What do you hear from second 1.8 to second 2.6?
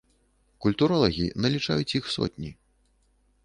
іх сотні.